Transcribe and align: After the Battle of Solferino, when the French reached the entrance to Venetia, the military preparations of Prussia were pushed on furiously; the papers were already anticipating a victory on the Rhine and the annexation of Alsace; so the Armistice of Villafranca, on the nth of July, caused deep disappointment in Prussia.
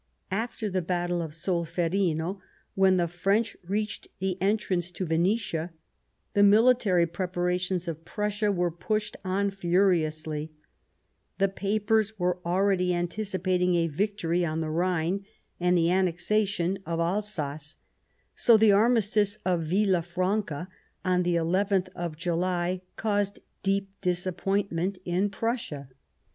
After 0.31 0.67
the 0.67 0.81
Battle 0.81 1.21
of 1.21 1.35
Solferino, 1.35 2.41
when 2.73 2.97
the 2.97 3.07
French 3.07 3.55
reached 3.67 4.07
the 4.17 4.35
entrance 4.41 4.89
to 4.89 5.05
Venetia, 5.05 5.71
the 6.33 6.41
military 6.41 7.05
preparations 7.05 7.87
of 7.87 8.03
Prussia 8.03 8.51
were 8.51 8.71
pushed 8.71 9.15
on 9.23 9.51
furiously; 9.51 10.51
the 11.37 11.49
papers 11.49 12.17
were 12.17 12.39
already 12.43 12.95
anticipating 12.95 13.75
a 13.75 13.87
victory 13.89 14.43
on 14.43 14.59
the 14.59 14.71
Rhine 14.71 15.23
and 15.59 15.77
the 15.77 15.91
annexation 15.91 16.79
of 16.83 16.99
Alsace; 16.99 17.77
so 18.33 18.57
the 18.57 18.71
Armistice 18.71 19.35
of 19.45 19.61
Villafranca, 19.61 20.67
on 21.05 21.21
the 21.21 21.37
nth 21.37 21.89
of 21.95 22.17
July, 22.17 22.81
caused 22.95 23.37
deep 23.61 23.91
disappointment 24.01 24.97
in 25.05 25.29
Prussia. 25.29 25.89